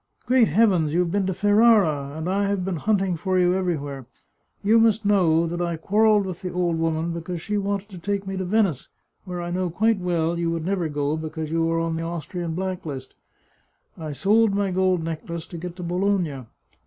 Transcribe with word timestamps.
"Great 0.25 0.47
heavens, 0.47 0.95
you've 0.95 1.11
been 1.11 1.27
to 1.27 1.33
Ferrara! 1.35 2.17
And 2.17 2.27
I 2.27 2.47
have 2.47 2.65
been 2.65 2.77
hunting 2.77 3.15
for 3.17 3.37
you 3.37 3.53
everywhere. 3.53 4.03
You 4.63 4.79
must 4.79 5.05
know 5.05 5.45
that 5.45 5.61
I 5.61 5.77
quarrelled 5.77 6.25
with 6.25 6.41
the 6.41 6.51
old 6.51 6.79
woman 6.79 7.13
because 7.13 7.39
she 7.39 7.55
wanted 7.59 7.89
to 7.89 7.99
take 7.99 8.25
me 8.25 8.35
to 8.37 8.43
Venice, 8.43 8.89
where 9.25 9.43
I 9.43 9.51
knew 9.51 9.69
quite 9.69 9.99
well 9.99 10.39
you 10.39 10.49
would 10.49 10.65
never 10.65 10.89
go, 10.89 11.17
because 11.17 11.51
you 11.51 11.69
are 11.69 11.79
on 11.79 11.97
the 11.97 12.01
Austrian 12.01 12.55
black 12.55 12.83
list. 12.83 13.13
I 13.95 14.11
sold 14.11 14.55
my 14.55 14.71
gold 14.71 15.03
necklace 15.03 15.45
to 15.45 15.57
get 15.59 15.75
to 15.75 15.83
Bologna. 15.83 16.47